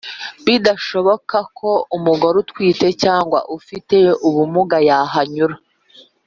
[0.45, 5.55] bidashoboka ko umugore utwite cyangwa ufite ubumuga yahanyura